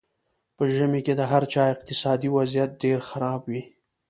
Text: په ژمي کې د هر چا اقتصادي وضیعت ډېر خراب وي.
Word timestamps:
په 0.55 0.63
ژمي 0.75 1.01
کې 1.05 1.13
د 1.19 1.21
هر 1.31 1.43
چا 1.53 1.63
اقتصادي 1.73 2.29
وضیعت 2.37 2.71
ډېر 2.83 2.99
خراب 3.09 3.41
وي. 3.51 3.63